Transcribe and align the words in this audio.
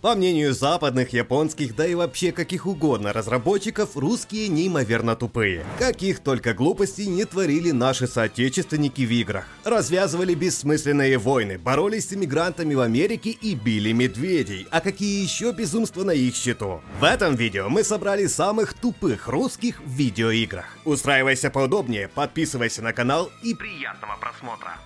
По 0.00 0.14
мнению 0.14 0.54
западных, 0.54 1.12
японских, 1.12 1.76
да 1.76 1.86
и 1.86 1.94
вообще 1.94 2.32
каких 2.32 2.64
угодно 2.66 3.12
разработчиков, 3.12 3.98
русские 3.98 4.48
неимоверно 4.48 5.14
тупые. 5.14 5.66
Каких 5.78 6.20
только 6.20 6.54
глупостей 6.54 7.06
не 7.06 7.26
творили 7.26 7.70
наши 7.70 8.06
соотечественники 8.06 9.02
в 9.02 9.10
играх. 9.10 9.46
Развязывали 9.62 10.32
бессмысленные 10.32 11.18
войны, 11.18 11.58
боролись 11.58 12.08
с 12.08 12.14
иммигрантами 12.14 12.72
в 12.72 12.80
Америке 12.80 13.28
и 13.28 13.54
били 13.54 13.92
медведей. 13.92 14.66
А 14.70 14.80
какие 14.80 15.22
еще 15.22 15.52
безумства 15.52 16.02
на 16.02 16.12
их 16.12 16.34
счету? 16.34 16.80
В 16.98 17.04
этом 17.04 17.34
видео 17.34 17.68
мы 17.68 17.84
собрали 17.84 18.26
самых 18.26 18.72
тупых 18.72 19.28
русских 19.28 19.80
в 19.84 19.90
видеоиграх. 19.90 20.78
Устраивайся 20.86 21.50
поудобнее, 21.50 22.08
подписывайся 22.08 22.80
на 22.80 22.94
канал 22.94 23.30
и 23.42 23.54
приятного 23.54 24.16
просмотра. 24.18 24.78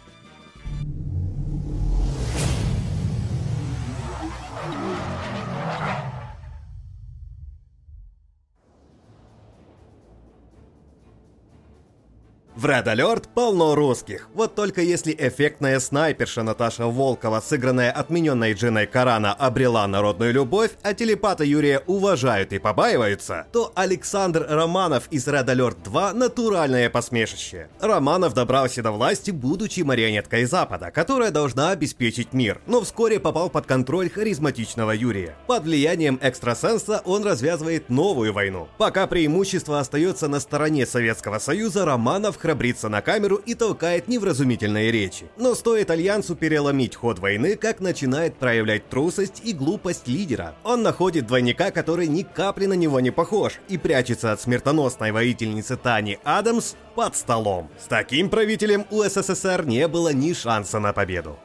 В 12.56 12.66
Red 12.66 12.84
Alert 12.84 13.24
полно 13.34 13.74
русских. 13.74 14.28
Вот 14.32 14.54
только 14.54 14.80
если 14.80 15.12
эффектная 15.18 15.80
снайперша 15.80 16.44
Наташа 16.44 16.86
Волкова, 16.86 17.42
сыгранная 17.44 17.90
отмененной 17.90 18.52
Джиной 18.52 18.86
Карана, 18.86 19.32
обрела 19.32 19.84
народную 19.88 20.32
любовь, 20.32 20.70
а 20.82 20.94
телепата 20.94 21.42
Юрия 21.42 21.82
уважают 21.88 22.52
и 22.52 22.60
побаиваются, 22.60 23.48
то 23.50 23.72
Александр 23.74 24.46
Романов 24.48 25.08
из 25.10 25.26
Red 25.26 25.46
Alert 25.46 25.78
2 25.82 26.12
натуральное 26.12 26.88
посмешище. 26.90 27.70
Романов 27.80 28.34
добрался 28.34 28.84
до 28.84 28.92
власти, 28.92 29.32
будучи 29.32 29.80
марионеткой 29.80 30.44
Запада, 30.44 30.92
которая 30.92 31.32
должна 31.32 31.70
обеспечить 31.70 32.32
мир, 32.34 32.60
но 32.68 32.82
вскоре 32.82 33.18
попал 33.18 33.50
под 33.50 33.66
контроль 33.66 34.08
харизматичного 34.08 34.92
Юрия. 34.92 35.34
Под 35.48 35.64
влиянием 35.64 36.20
экстрасенса 36.22 37.02
он 37.04 37.24
развязывает 37.24 37.90
новую 37.90 38.32
войну. 38.32 38.68
Пока 38.78 39.08
преимущество 39.08 39.80
остается 39.80 40.28
на 40.28 40.38
стороне 40.38 40.86
Советского 40.86 41.40
Союза, 41.40 41.84
Романов 41.84 42.38
храбрится 42.44 42.90
на 42.90 43.00
камеру 43.00 43.36
и 43.36 43.54
толкает 43.54 44.06
невразумительные 44.06 44.92
речи. 44.92 45.30
Но 45.38 45.54
стоит 45.54 45.90
Альянсу 45.90 46.36
переломить 46.36 46.94
ход 46.94 47.18
войны, 47.18 47.56
как 47.56 47.80
начинает 47.80 48.36
проявлять 48.36 48.90
трусость 48.90 49.40
и 49.42 49.54
глупость 49.54 50.08
лидера. 50.08 50.54
Он 50.62 50.82
находит 50.82 51.26
двойника, 51.26 51.70
который 51.70 52.06
ни 52.06 52.22
капли 52.22 52.66
на 52.66 52.74
него 52.74 53.00
не 53.00 53.10
похож, 53.10 53.54
и 53.68 53.78
прячется 53.78 54.30
от 54.30 54.42
смертоносной 54.42 55.10
воительницы 55.10 55.78
Тани 55.78 56.18
Адамс 56.22 56.74
под 56.94 57.16
столом. 57.16 57.70
С 57.82 57.86
таким 57.86 58.28
правителем 58.28 58.84
у 58.90 59.02
СССР 59.02 59.64
не 59.64 59.88
было 59.88 60.12
ни 60.12 60.34
шанса 60.34 60.80
на 60.80 60.92
победу. 60.92 61.38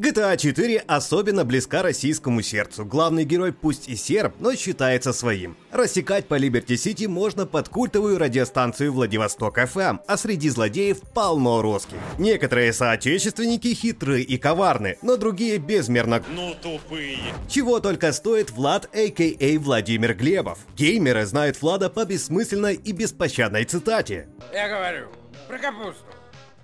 GTA 0.00 0.34
4 0.38 0.78
особенно 0.86 1.44
близка 1.44 1.82
российскому 1.82 2.40
сердцу. 2.40 2.86
Главный 2.86 3.24
герой 3.24 3.52
пусть 3.52 3.86
и 3.86 3.96
серб, 3.96 4.34
но 4.38 4.54
считается 4.54 5.12
своим. 5.12 5.58
Рассекать 5.72 6.26
по 6.26 6.36
Либерти-Сити 6.36 7.04
можно 7.04 7.44
под 7.44 7.68
культовую 7.68 8.16
радиостанцию 8.16 8.94
Владивосток 8.94 9.58
FM, 9.58 9.98
а 10.06 10.16
среди 10.16 10.48
злодеев 10.48 11.02
полно 11.12 11.60
русских. 11.60 11.98
Некоторые 12.18 12.72
соотечественники 12.72 13.74
хитры 13.74 14.22
и 14.22 14.38
коварны, 14.38 14.96
но 15.02 15.18
другие 15.18 15.58
безмерно... 15.58 16.24
Ну 16.34 16.54
тупые. 16.62 17.18
Чего 17.46 17.80
только 17.80 18.12
стоит 18.12 18.52
Влад, 18.52 18.88
а.к.а. 18.94 19.58
Владимир 19.58 20.14
Глебов. 20.14 20.60
Геймеры 20.78 21.26
знают 21.26 21.60
Влада 21.60 21.90
по 21.90 22.06
бессмысленной 22.06 22.76
и 22.76 22.92
беспощадной 22.92 23.66
цитате. 23.66 24.28
Я 24.50 24.66
говорю 24.70 25.08
про 25.46 25.58
капусту. 25.58 26.19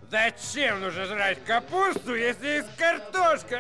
Зачем 0.09 0.81
нужно 0.81 1.05
жрать 1.07 1.39
капусту, 1.45 2.15
если 2.15 2.47
есть 2.47 2.69
картошка? 2.79 3.59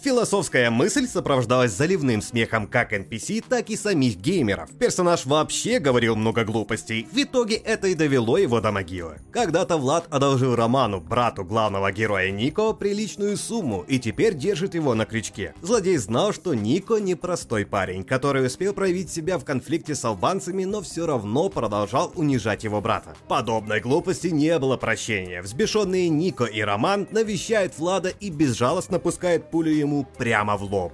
Философская 0.00 0.70
мысль 0.70 1.08
сопровождалась 1.08 1.72
заливным 1.72 2.22
смехом 2.22 2.68
как 2.68 2.92
NPC, 2.92 3.44
так 3.48 3.70
и 3.70 3.76
самих 3.76 4.16
геймеров. 4.16 4.70
Персонаж 4.78 5.26
вообще 5.26 5.80
говорил 5.80 6.14
много 6.14 6.44
глупостей, 6.44 7.08
в 7.10 7.16
итоге 7.16 7.56
это 7.56 7.88
и 7.88 7.94
довело 7.94 8.38
его 8.38 8.60
до 8.60 8.70
могилы. 8.70 9.18
Когда-то 9.32 9.78
Влад 9.78 10.06
одолжил 10.10 10.54
Роману, 10.54 11.00
брату 11.00 11.44
главного 11.44 11.90
героя 11.90 12.30
Нико, 12.30 12.72
приличную 12.72 13.36
сумму 13.36 13.84
и 13.88 13.98
теперь 13.98 14.34
держит 14.34 14.74
его 14.74 14.94
на 14.94 15.06
крючке. 15.06 15.54
Злодей 15.60 15.96
знал, 15.96 16.32
что 16.32 16.54
Нико 16.54 16.98
непростой 16.98 17.66
парень, 17.66 18.04
который 18.04 18.46
успел 18.46 18.74
проявить 18.74 19.10
себя 19.10 19.38
в 19.38 19.44
конфликте 19.44 19.96
с 19.96 20.04
албанцами, 20.04 20.64
но 20.64 20.82
все 20.82 21.04
равно 21.04 21.48
продолжал 21.48 22.12
унижать 22.14 22.62
его 22.62 22.80
брата. 22.80 23.16
Подобной 23.26 23.80
глупости 24.04 24.26
не 24.26 24.58
было 24.58 24.76
прощения. 24.76 25.40
Взбешенные 25.40 26.10
Нико 26.10 26.44
и 26.44 26.60
Роман 26.60 27.08
навещают 27.10 27.78
Влада 27.78 28.10
и 28.10 28.28
безжалостно 28.28 28.98
пускают 28.98 29.50
пулю 29.50 29.70
ему 29.70 30.06
прямо 30.18 30.58
в 30.58 30.64
лоб. 30.64 30.92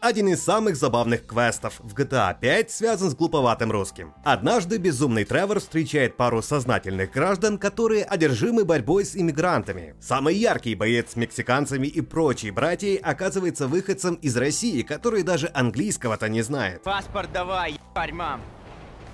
Один 0.00 0.28
из 0.28 0.42
самых 0.42 0.76
забавных 0.76 1.26
квестов 1.26 1.74
в 1.78 1.94
GTA 1.94 2.36
5 2.40 2.70
связан 2.70 3.10
с 3.10 3.14
глуповатым 3.14 3.70
русским. 3.70 4.14
Однажды 4.24 4.78
безумный 4.78 5.24
Тревор 5.24 5.60
встречает 5.60 6.16
пару 6.16 6.42
сознательных 6.42 7.12
граждан, 7.12 7.56
которые 7.56 8.04
одержимы 8.04 8.64
борьбой 8.64 9.04
с 9.04 9.14
иммигрантами. 9.14 9.94
Самый 10.00 10.34
яркий 10.34 10.74
боец 10.74 11.12
с 11.12 11.16
мексиканцами 11.16 11.86
и 11.86 12.00
прочей 12.00 12.50
братьей 12.50 12.96
оказывается 12.96 13.68
выходцем 13.68 14.16
из 14.16 14.36
России, 14.36 14.82
который 14.82 15.22
даже 15.22 15.50
английского-то 15.54 16.28
не 16.28 16.42
знает. 16.42 16.82
Паспорт 16.82 17.30
давай, 17.32 17.78
ебарь, 17.90 18.12
мам. 18.12 18.40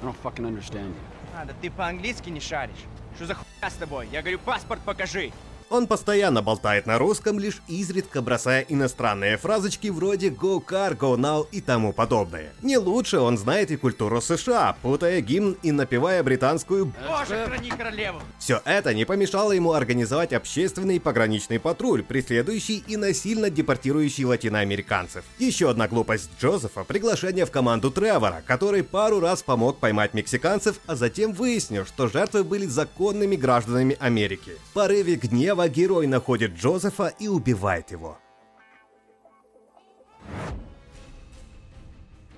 I 0.03 0.05
don't 0.05 0.17
fucking 0.17 0.45
understand 0.45 0.89
you. 0.89 1.01
А, 1.37 1.45
да 1.45 1.55
ты 1.63 1.71
по-английски 1.71 2.29
не 2.29 2.41
шаришь. 2.41 2.75
Что 3.15 3.27
за 3.27 3.35
хуйня 3.35 3.71
с 3.71 3.75
тобой? 3.75 4.09
Я 4.11 4.21
говорю, 4.21 4.41
паспорт 4.41 4.81
покажи. 4.83 5.31
Он 5.73 5.87
постоянно 5.87 6.43
болтает 6.43 6.85
на 6.85 6.99
русском, 6.99 7.39
лишь 7.39 7.63
изредка 7.67 8.21
бросая 8.21 8.61
иностранные 8.69 9.39
фразочки 9.39 9.89
вроде 9.89 10.29
«go 10.29 10.63
car», 10.63 10.95
«go 10.95 11.17
now» 11.17 11.47
и 11.51 11.63
тому 11.63 11.95
подобное. 11.95 12.53
Не 12.61 12.77
лучше 12.77 13.21
он 13.21 13.39
знает 13.39 13.71
и 13.71 13.77
культуру 13.77 14.21
США, 14.21 14.77
путая 14.83 15.23
гимн 15.23 15.57
и 15.63 15.73
напевая 15.73 16.23
британскую 16.23 16.93
Боже, 17.09 17.47
храни 17.47 17.71
королеву. 17.71 18.21
Все 18.39 18.61
это 18.67 18.93
не 18.93 19.07
помешало 19.07 19.53
ему 19.53 19.73
организовать 19.73 20.35
общественный 20.35 21.01
пограничный 21.01 21.59
патруль, 21.59 22.03
преследующий 22.03 22.85
и 22.87 22.99
насильно 22.99 23.49
депортирующий 23.49 24.27
латиноамериканцев. 24.27 25.25
Еще 25.39 25.71
одна 25.71 25.89
глупость 25.89 26.29
Джозефа– 26.39 26.85
приглашение 26.87 27.47
в 27.47 27.51
команду 27.51 27.91
Тревора, 27.91 28.43
который 28.47 28.85
пару 28.85 29.21
раз 29.21 29.43
помог 29.43 29.79
поймать 29.79 30.13
мексиканцев, 30.13 30.81
а 30.87 30.97
затем 30.97 31.33
выяснил, 31.33 31.87
что 31.87 32.09
жертвы 32.09 32.45
были 32.45 32.67
законными 32.67 33.37
гражданами 33.37 33.97
Америки. 34.01 34.53
В 34.69 34.75
порыве 34.75 35.15
гнева 35.15 35.62
герой 35.69 36.07
находит 36.07 36.55
Джозефа 36.55 37.13
и 37.19 37.29
убивает 37.29 37.91
его. 37.91 38.19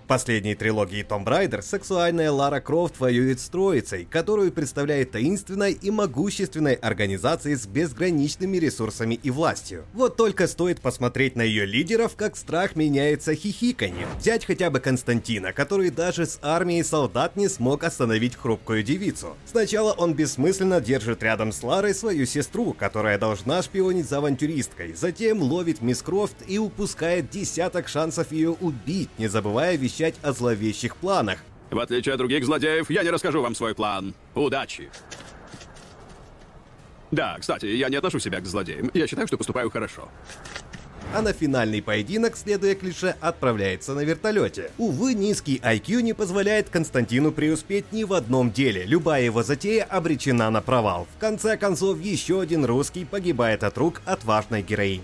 Последней 0.04 0.54
трилогии 0.54 1.04
Tomb 1.04 1.24
Raider 1.24 1.62
сексуальная 1.62 2.30
Лара 2.30 2.60
Крофт 2.60 3.00
воюет 3.00 3.40
с 3.40 3.48
Троицей, 3.48 4.06
которую 4.10 4.52
представляет 4.52 5.12
таинственной 5.12 5.72
и 5.72 5.90
могущественной 5.90 6.74
организацией 6.74 7.56
с 7.56 7.66
безграничными 7.66 8.58
ресурсами 8.58 9.14
и 9.22 9.30
властью. 9.30 9.84
Вот 9.94 10.16
только 10.16 10.46
стоит 10.46 10.82
посмотреть 10.82 11.36
на 11.36 11.42
ее 11.42 11.64
лидеров, 11.64 12.16
как 12.16 12.36
страх 12.36 12.76
меняется 12.76 13.34
хихиканьем. 13.34 14.08
Взять 14.18 14.44
хотя 14.44 14.68
бы 14.68 14.80
Константина, 14.80 15.54
который 15.54 15.88
даже 15.88 16.26
с 16.26 16.38
армией 16.42 16.82
солдат 16.82 17.36
не 17.36 17.48
смог 17.48 17.82
остановить 17.82 18.36
хрупкую 18.36 18.82
девицу. 18.82 19.36
Сначала 19.46 19.92
он 19.92 20.12
бессмысленно 20.12 20.82
держит 20.82 21.22
рядом 21.22 21.50
с 21.50 21.62
Ларой 21.62 21.94
свою 21.94 22.26
сестру, 22.26 22.74
которая 22.74 23.18
должна 23.18 23.62
шпионить 23.62 24.08
за 24.08 24.18
авантюристкой, 24.18 24.92
затем 24.92 25.40
ловит 25.40 25.80
мисс 25.80 26.02
Крофт 26.02 26.36
и 26.46 26.58
упускает 26.58 27.30
десяток 27.30 27.88
шансов 27.88 28.30
ее 28.30 28.50
убить, 28.50 29.08
не 29.16 29.28
забывая 29.28 29.76
вещать 29.78 29.93
о 30.22 30.32
зловещих 30.32 30.96
планах. 30.96 31.38
В 31.70 31.78
отличие 31.78 32.12
от 32.14 32.18
других 32.18 32.44
злодеев, 32.44 32.90
я 32.90 33.02
не 33.02 33.10
расскажу 33.10 33.42
вам 33.42 33.54
свой 33.54 33.74
план. 33.74 34.14
Удачи. 34.34 34.90
Да, 37.10 37.36
кстати, 37.38 37.66
я 37.66 37.88
не 37.88 37.96
отношу 37.96 38.18
себя 38.18 38.40
к 38.40 38.46
злодеям. 38.46 38.90
Я 38.94 39.06
считаю, 39.06 39.26
что 39.28 39.38
поступаю 39.38 39.70
хорошо. 39.70 40.08
а 41.14 41.22
на 41.22 41.32
финальный 41.32 41.80
поединок, 41.80 42.36
следуя 42.36 42.74
клише, 42.74 43.14
отправляется 43.20 43.94
на 43.94 44.00
вертолете. 44.00 44.72
Увы, 44.78 45.14
низкий 45.14 45.58
IQ 45.58 46.02
не 46.02 46.12
позволяет 46.12 46.70
Константину 46.70 47.30
преуспеть 47.30 47.92
ни 47.92 48.02
в 48.02 48.12
одном 48.14 48.50
деле, 48.50 48.84
любая 48.84 49.22
его 49.22 49.42
затея 49.44 49.84
обречена 49.84 50.50
на 50.50 50.60
провал. 50.60 51.06
В 51.16 51.20
конце 51.20 51.56
концов, 51.56 52.00
еще 52.00 52.40
один 52.40 52.64
русский 52.64 53.04
погибает 53.04 53.62
от 53.62 53.78
рук 53.78 54.00
отважной 54.06 54.62
героини. 54.62 55.02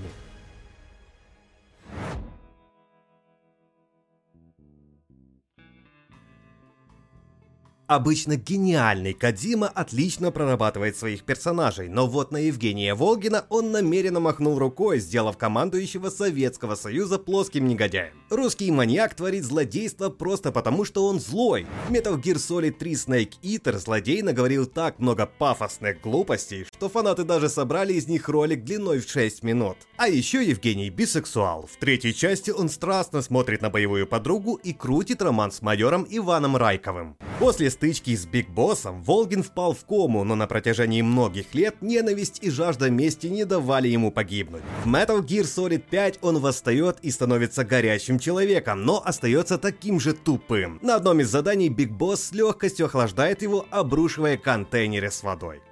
Обычно 7.90 8.36
гениальный 8.36 9.14
Кадима 9.14 9.66
отлично 9.66 10.30
прорабатывает 10.30 10.96
своих 10.96 11.24
персонажей, 11.24 11.88
но 11.88 12.06
вот 12.06 12.30
на 12.30 12.36
Евгения 12.36 12.94
Волгина 12.94 13.46
он 13.48 13.72
намеренно 13.72 14.20
махнул 14.20 14.60
рукой, 14.60 15.00
сделав 15.00 15.36
командующего 15.36 16.08
Советского 16.08 16.76
Союза 16.76 17.18
плоским 17.18 17.66
негодяем. 17.66 18.14
Русский 18.30 18.70
маньяк 18.70 19.14
творит 19.14 19.42
злодейство 19.42 20.08
просто 20.08 20.52
потому, 20.52 20.84
что 20.84 21.04
он 21.04 21.18
злой. 21.18 21.66
В 21.88 21.92
Metal 21.92 22.14
Gear 22.14 22.36
Solid 22.36 22.78
3 22.78 22.92
Snake 22.92 23.32
Eater 23.42 23.76
злодей 23.76 24.22
наговорил 24.22 24.66
так 24.66 25.00
много 25.00 25.26
пафосных 25.26 26.00
глупостей, 26.00 26.66
что 26.72 26.88
фанаты 26.88 27.24
даже 27.24 27.48
собрали 27.48 27.94
из 27.94 28.06
них 28.06 28.28
ролик 28.28 28.62
длиной 28.62 29.00
в 29.00 29.10
6 29.10 29.42
минут. 29.42 29.76
А 29.96 30.06
еще 30.06 30.44
Евгений 30.44 30.90
бисексуал. 30.90 31.66
В 31.66 31.76
третьей 31.80 32.14
части 32.14 32.52
он 32.52 32.68
страстно 32.68 33.20
смотрит 33.20 33.62
на 33.62 33.68
боевую 33.68 34.06
подругу 34.06 34.54
и 34.62 34.72
крутит 34.72 35.22
роман 35.22 35.50
с 35.50 35.60
майором 35.60 36.06
Иваном 36.08 36.56
Райковым. 36.56 37.16
После 37.40 37.68
стычки 37.80 38.14
с 38.14 38.26
Биг 38.26 38.50
Боссом 38.50 39.02
Волгин 39.02 39.42
впал 39.42 39.72
в 39.72 39.86
кому, 39.86 40.22
но 40.22 40.34
на 40.34 40.46
протяжении 40.46 41.00
многих 41.00 41.54
лет 41.54 41.76
ненависть 41.80 42.38
и 42.42 42.50
жажда 42.50 42.90
мести 42.90 43.28
не 43.28 43.46
давали 43.46 43.88
ему 43.88 44.10
погибнуть. 44.10 44.60
В 44.84 44.86
Metal 44.86 45.24
Gear 45.24 45.44
Solid 45.44 45.84
5 45.88 46.18
он 46.20 46.40
восстает 46.40 46.98
и 47.00 47.10
становится 47.10 47.64
горячим 47.64 48.18
человеком, 48.18 48.84
но 48.84 49.02
остается 49.02 49.56
таким 49.56 49.98
же 49.98 50.12
тупым. 50.12 50.78
На 50.82 50.96
одном 50.96 51.20
из 51.20 51.30
заданий 51.30 51.70
Биг 51.70 51.90
Босс 51.90 52.24
с 52.24 52.32
легкостью 52.32 52.84
охлаждает 52.84 53.40
его, 53.40 53.64
обрушивая 53.70 54.36
контейнеры 54.36 55.10
с 55.10 55.22
водой. 55.22 55.62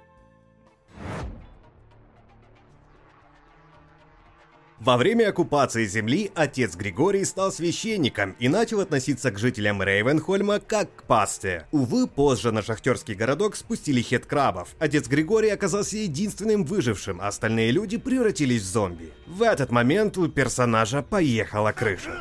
Во 4.79 4.95
время 4.95 5.27
оккупации 5.27 5.85
земли 5.85 6.31
отец 6.35 6.75
Григорий 6.77 7.25
стал 7.25 7.51
священником 7.51 8.37
и 8.39 8.47
начал 8.47 8.79
относиться 8.79 9.29
к 9.29 9.37
жителям 9.37 9.83
Рейвенхольма 9.83 10.61
как 10.61 10.95
к 10.95 11.03
пасте. 11.03 11.67
Увы, 11.73 12.07
позже 12.07 12.53
на 12.53 12.61
шахтерский 12.61 13.13
городок 13.13 13.57
спустили 13.57 14.01
хет-крабов. 14.01 14.69
Отец 14.79 15.07
Григорий 15.07 15.49
оказался 15.49 15.97
единственным 15.97 16.63
выжившим, 16.63 17.19
а 17.19 17.27
остальные 17.27 17.71
люди 17.71 17.97
превратились 17.97 18.61
в 18.61 18.71
зомби. 18.71 19.11
В 19.27 19.41
этот 19.41 19.69
момент 19.69 20.17
у 20.17 20.29
персонажа 20.29 21.01
поехала 21.01 21.73
крыша. 21.73 22.13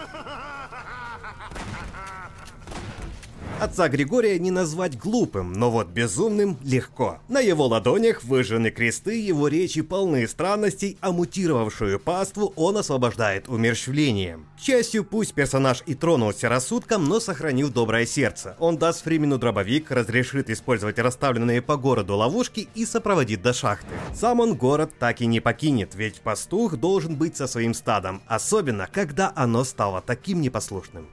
Отца 3.60 3.88
Григория 3.88 4.38
не 4.38 4.52
назвать 4.52 4.96
глупым, 4.96 5.52
но 5.52 5.68
вот 5.72 5.88
безумным 5.88 6.58
легко. 6.62 7.18
На 7.28 7.40
его 7.40 7.66
ладонях 7.66 8.22
выжжены 8.22 8.70
кресты, 8.70 9.20
его 9.20 9.48
речи 9.48 9.82
полны 9.82 10.28
странностей, 10.28 10.96
а 11.00 11.10
мутировавшую 11.10 11.98
паству 11.98 12.52
он 12.54 12.76
освобождает 12.76 13.48
умерщвлением. 13.48 14.46
К 14.56 14.60
счастью, 14.60 15.04
пусть 15.04 15.34
персонаж 15.34 15.82
и 15.86 15.96
тронулся 15.96 16.48
рассудком, 16.48 17.06
но 17.06 17.18
сохранил 17.18 17.68
доброе 17.68 18.06
сердце. 18.06 18.54
Он 18.60 18.78
даст 18.78 19.02
Фримену 19.02 19.38
дробовик, 19.38 19.90
разрешит 19.90 20.50
использовать 20.50 21.00
расставленные 21.00 21.60
по 21.60 21.76
городу 21.76 22.14
ловушки 22.14 22.68
и 22.76 22.86
сопроводит 22.86 23.42
до 23.42 23.52
шахты. 23.52 23.92
Сам 24.14 24.38
он 24.38 24.54
город 24.54 24.92
так 25.00 25.20
и 25.20 25.26
не 25.26 25.40
покинет, 25.40 25.96
ведь 25.96 26.20
пастух 26.20 26.76
должен 26.76 27.16
быть 27.16 27.36
со 27.36 27.48
своим 27.48 27.74
стадом, 27.74 28.22
особенно 28.28 28.86
когда 28.86 29.32
оно 29.34 29.64
стало 29.64 30.00
таким 30.00 30.40
непослушным. 30.42 31.08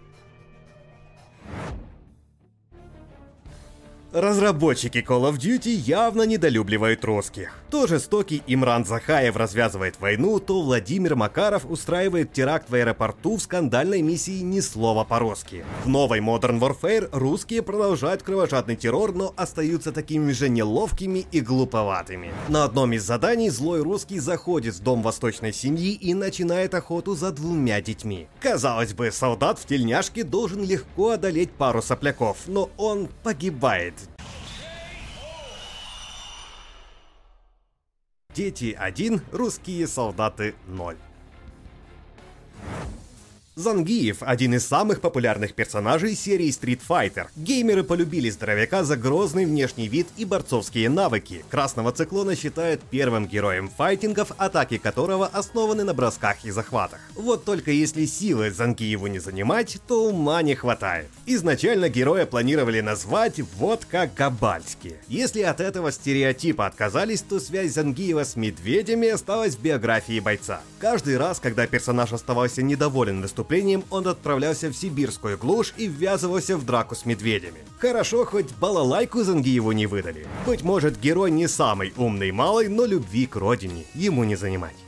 Разработчики 4.15 4.99
Call 4.99 5.29
of 5.29 5.39
Duty 5.39 5.71
явно 5.71 6.21
недолюбливают 6.21 7.03
русских. 7.03 7.51
То 7.69 7.85
жестокий 7.85 8.41
Имран 8.47 8.85
Захаев 8.85 9.35
развязывает 9.35 9.99
войну, 9.99 10.39
то 10.39 10.61
Владимир 10.61 11.17
Макаров 11.17 11.69
устраивает 11.69 12.31
теракт 12.31 12.69
в 12.69 12.75
аэропорту 12.75 13.35
в 13.35 13.41
скандальной 13.41 14.01
миссии 14.01 14.39
«Ни 14.39 14.61
слова 14.61 15.03
по-русски». 15.03 15.65
В 15.83 15.89
новой 15.89 16.21
Modern 16.21 16.61
Warfare 16.61 17.09
русские 17.11 17.61
продолжают 17.61 18.23
кровожадный 18.23 18.77
террор, 18.77 19.13
но 19.13 19.33
остаются 19.35 19.91
такими 19.91 20.31
же 20.31 20.47
неловкими 20.47 21.25
и 21.33 21.41
глуповатыми. 21.41 22.31
На 22.47 22.63
одном 22.63 22.93
из 22.93 23.03
заданий 23.03 23.49
злой 23.49 23.81
русский 23.81 24.19
заходит 24.19 24.75
в 24.75 24.79
дом 24.81 25.01
восточной 25.03 25.51
семьи 25.51 25.91
и 25.91 26.13
начинает 26.13 26.73
охоту 26.73 27.15
за 27.15 27.33
двумя 27.33 27.81
детьми. 27.81 28.29
Казалось 28.39 28.93
бы, 28.93 29.11
солдат 29.11 29.59
в 29.59 29.65
тельняшке 29.65 30.23
должен 30.23 30.63
легко 30.63 31.09
одолеть 31.09 31.51
пару 31.51 31.81
сопляков, 31.81 32.37
но 32.47 32.69
он 32.77 33.09
погибает. 33.21 34.04
Дети 38.35 38.77
1, 38.77 39.21
русские 39.31 39.87
солдаты 39.87 40.55
0. 40.67 40.97
Зангиев– 43.57 44.17
один 44.19 44.55
из 44.55 44.67
самых 44.67 44.99
популярных 44.99 45.53
персонажей 45.53 46.13
серии 46.13 46.49
Street 46.49 46.81
Fighter. 46.85 47.27
Геймеры 47.37 47.85
полюбили 47.85 48.29
здоровяка 48.29 48.83
за 48.83 48.97
грозный 48.97 49.45
внешний 49.45 49.87
вид 49.87 50.07
и 50.17 50.25
борцовские 50.25 50.89
навыки. 50.89 51.45
Красного 51.49 51.93
Циклона 51.93 52.35
считают 52.35 52.81
первым 52.91 53.27
героем 53.27 53.69
файтингов, 53.69 54.33
атаки 54.37 54.77
которого 54.77 55.27
основаны 55.27 55.85
на 55.85 55.93
бросках 55.93 56.43
и 56.43 56.51
захватах. 56.51 56.99
Вот 57.15 57.45
только 57.45 57.71
если 57.71 58.05
силы 58.05 58.51
Зангиеву 58.51 59.07
не 59.07 59.19
занимать, 59.19 59.77
то 59.87 60.09
ума 60.09 60.41
не 60.41 60.55
хватает. 60.55 61.07
Изначально 61.25 61.87
героя 61.87 62.25
планировали 62.25 62.81
назвать 62.81 63.39
вот 63.57 63.85
как 63.85 64.13
Габальски. 64.15 64.97
Если 65.07 65.43
от 65.43 65.61
этого 65.61 65.93
стереотипа 65.93 66.65
отказались, 66.65 67.21
то 67.21 67.39
связь 67.39 67.71
Зангиева 67.71 68.25
с 68.25 68.35
медведями 68.35 69.07
осталась 69.07 69.55
в 69.55 69.61
биографии 69.61 70.19
бойца. 70.19 70.59
Каждый 70.79 71.17
раз, 71.17 71.39
когда 71.39 71.65
персонаж 71.67 72.11
оставался 72.11 72.61
недоволен 72.61 73.21
выступлением, 73.21 73.44
выступлением 73.45 73.83
он 73.91 74.07
отправлялся 74.07 74.69
в 74.69 74.73
сибирскую 74.73 75.37
глушь 75.37 75.73
и 75.77 75.87
ввязывался 75.87 76.57
в 76.57 76.65
драку 76.65 76.95
с 76.95 77.05
медведями. 77.05 77.59
Хорошо, 77.79 78.25
хоть 78.25 78.55
балалайку 78.59 79.23
Зангиеву 79.23 79.71
не 79.71 79.85
выдали. 79.85 80.25
Быть 80.47 80.63
может, 80.63 80.99
герой 80.99 81.31
не 81.31 81.47
самый 81.47 81.93
умный 81.95 82.31
малый, 82.31 82.69
но 82.69 82.85
любви 82.85 83.27
к 83.27 83.35
родине 83.35 83.85
ему 83.93 84.23
не 84.23 84.35
занимать. 84.35 84.84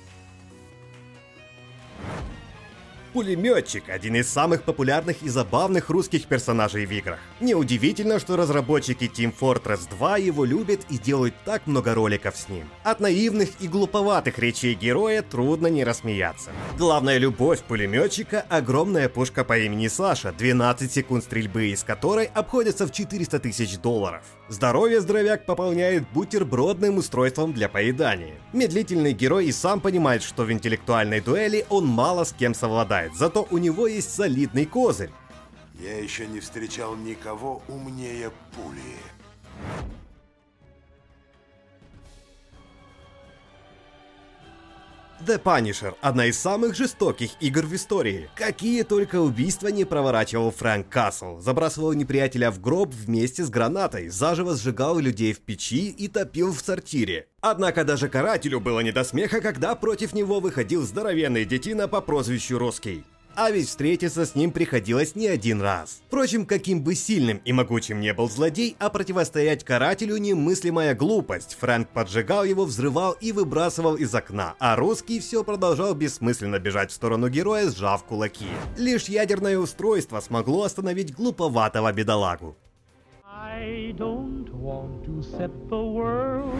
Пулеметчик– 3.17 3.85
один 3.89 4.15
из 4.17 4.29
самых 4.29 4.61
популярных 4.61 5.23
и 5.23 5.29
забавных 5.29 5.89
русских 5.89 6.27
персонажей 6.27 6.85
в 6.85 6.91
играх. 6.91 7.17
Неудивительно, 7.39 8.19
что 8.19 8.35
разработчики 8.35 9.05
Team 9.05 9.33
Fortress 9.35 9.89
2 9.89 10.17
его 10.17 10.45
любят 10.45 10.81
и 10.91 10.99
делают 10.99 11.33
так 11.43 11.65
много 11.65 11.95
роликов 11.95 12.37
с 12.37 12.47
ним. 12.47 12.69
От 12.83 12.99
наивных 12.99 13.59
и 13.59 13.67
глуповатых 13.67 14.37
речей 14.37 14.75
героя 14.75 15.23
трудно 15.23 15.65
не 15.65 15.83
рассмеяться. 15.83 16.51
Главная 16.77 17.17
любовь 17.17 17.61
пулеметчика– 17.61 18.45
огромная 18.49 19.09
пушка 19.09 19.43
по 19.43 19.57
имени 19.57 19.87
Саша, 19.87 20.31
12 20.31 20.91
секунд 20.91 21.23
стрельбы 21.23 21.69
из 21.69 21.83
которой 21.83 22.25
обходится 22.25 22.85
в 22.85 22.91
400 22.91 23.39
тысяч 23.39 23.79
долларов. 23.79 24.21
Здоровье 24.47 25.01
здоровяк 25.01 25.47
пополняет 25.47 26.07
бутербродным 26.13 26.97
устройством 26.97 27.51
для 27.51 27.67
поедания. 27.67 28.35
Медлительный 28.53 29.13
герой 29.13 29.47
и 29.47 29.51
сам 29.51 29.81
понимает, 29.81 30.21
что 30.21 30.43
в 30.43 30.51
интеллектуальной 30.51 31.19
дуэли 31.19 31.65
он 31.69 31.87
мало 31.87 32.23
с 32.23 32.31
кем 32.31 32.53
совладает, 32.53 33.06
зато 33.15 33.47
у 33.49 33.57
него 33.57 33.87
есть 33.87 34.13
солидный 34.13 34.65
козырь. 34.65 35.11
Я 35.79 35.97
еще 35.99 36.25
не 36.25 36.39
встречал 36.39 36.95
никого 36.95 37.61
умнее 37.67 38.31
пули. 38.55 38.97
The 45.27 45.43
Punisher– 45.43 45.93
одна 46.01 46.27
из 46.27 46.39
самых 46.39 46.73
жестоких 46.73 47.31
игр 47.41 47.65
в 47.65 47.75
истории. 47.75 48.29
Какие 48.33 48.83
только 48.83 49.19
убийства 49.19 49.67
не 49.67 49.83
проворачивал 49.83 50.51
Фрэнк 50.51 50.87
Касл. 50.87 51.39
Забрасывал 51.41 51.91
неприятеля 51.91 52.49
в 52.49 52.61
гроб 52.61 52.93
вместе 52.93 53.43
с 53.43 53.49
гранатой, 53.49 54.07
заживо 54.07 54.55
сжигал 54.55 54.99
людей 54.99 55.33
в 55.33 55.41
печи 55.41 55.89
и 55.89 56.07
топил 56.07 56.53
в 56.53 56.61
сортире. 56.61 57.27
Однако 57.41 57.83
даже 57.83 58.07
карателю 58.07 58.61
было 58.61 58.79
не 58.79 58.93
до 58.93 59.03
смеха, 59.03 59.41
когда 59.41 59.75
против 59.75 60.13
него 60.13 60.39
выходил 60.39 60.83
здоровенный 60.83 61.43
детина 61.43 61.89
по 61.89 61.99
прозвищу 61.99 62.57
Русский 62.57 63.03
а 63.37 63.51
ведь 63.51 63.67
встретиться 63.67 64.25
с 64.25 64.33
ним 64.33 64.51
приходилось 64.51 65.15
не 65.15 65.27
один 65.27 65.61
раз. 65.61 66.01
Впрочем, 66.07 66.47
каким 66.47 66.81
бы 66.81 66.95
сильным 66.95 67.39
и 67.45 67.53
могучим 67.53 67.99
не 67.99 68.11
был 68.13 68.27
злодей, 68.29 68.75
а 68.79 68.89
противостоять 68.89 69.63
карателю 69.63 70.17
немыслимая 70.17 70.95
глупость. 70.95 71.55
Фрэнк 71.59 71.87
поджигал 71.89 72.43
его, 72.43 72.65
взрывал 72.65 73.11
и 73.11 73.31
выбрасывал 73.31 73.95
из 73.95 74.13
окна, 74.15 74.55
а 74.59 74.75
русский 74.75 75.19
все 75.19 75.43
продолжал 75.43 75.93
бессмысленно 75.93 76.57
бежать 76.57 76.89
в 76.89 76.95
сторону 76.95 77.29
героя, 77.29 77.69
сжав 77.69 78.03
кулаки. 78.05 78.47
Лишь 78.75 79.05
ядерное 79.05 79.59
устройство 79.59 80.19
смогло 80.19 80.63
остановить 80.63 81.13
глуповатого 81.13 81.93
бедолагу. 81.93 82.57
I 83.23 83.93
don't 83.95 84.49
want 84.51 85.05
to 85.05 85.21
set 85.21 85.51
the 85.69 85.77
world 85.77 86.57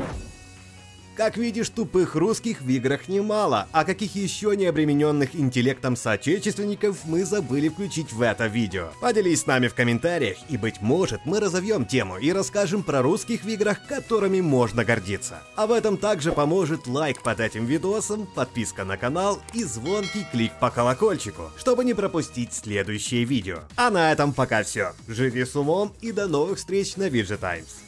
Как 1.18 1.36
видишь, 1.36 1.70
тупых 1.70 2.14
русских 2.14 2.62
в 2.62 2.70
играх 2.70 3.08
немало, 3.08 3.68
а 3.72 3.86
каких 3.86 4.14
еще 4.14 4.56
не 4.56 4.68
обремененных 4.68 5.36
интеллектом 5.36 5.96
соотечественников 5.96 7.06
мы 7.06 7.26
забыли 7.26 7.70
включить 7.70 8.14
в 8.14 8.22
это 8.22 8.46
видео. 8.46 8.90
Поделись 9.02 9.42
с 9.42 9.48
нами 9.48 9.68
в 9.68 9.74
комментариях, 9.74 10.38
и 10.48 10.58
быть 10.58 10.80
может 10.80 11.22
мы 11.26 11.40
разовьем 11.40 11.88
тему 11.88 12.18
и 12.18 12.32
расскажем 12.32 12.84
про 12.84 13.02
русских 13.02 13.44
в 13.44 13.48
играх, 13.48 13.80
которыми 13.88 14.42
можно 14.42 14.86
гордиться. 14.86 15.42
А 15.56 15.66
в 15.66 15.72
этом 15.72 15.98
также 15.98 16.34
поможет 16.34 16.86
лайк 16.86 17.24
под 17.24 17.40
этим 17.40 17.66
видосом, 17.66 18.28
подписка 18.28 18.86
на 18.86 18.96
канал 18.96 19.40
и 19.54 19.64
звонкий 19.64 20.24
клик 20.32 20.52
по 20.60 20.70
колокольчику, 20.70 21.52
чтобы 21.58 21.84
не 21.84 21.96
пропустить 21.96 22.54
следующее 22.54 23.24
видео. 23.24 23.62
А 23.76 23.90
на 23.90 24.12
этом 24.12 24.34
пока 24.34 24.62
все. 24.62 24.94
Живи 25.08 25.46
с 25.46 25.56
умом 25.56 25.94
и 26.00 26.12
до 26.12 26.28
новых 26.28 26.60
встреч 26.60 26.96
на 26.96 27.10
Виджи 27.10 27.38
Таймс. 27.38 27.87